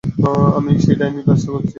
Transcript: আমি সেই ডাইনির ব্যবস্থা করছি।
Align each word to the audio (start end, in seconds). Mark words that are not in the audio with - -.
আমি 0.57 0.71
সেই 0.83 0.95
ডাইনির 0.99 1.25
ব্যবস্থা 1.27 1.49
করছি। 1.53 1.69